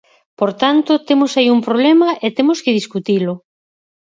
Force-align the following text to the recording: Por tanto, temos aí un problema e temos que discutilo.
Por 0.39 0.51
tanto, 0.61 0.91
temos 1.07 1.31
aí 1.33 1.47
un 1.55 1.61
problema 1.67 2.09
e 2.25 2.27
temos 2.37 2.59
que 2.63 2.75
discutilo. 2.79 3.33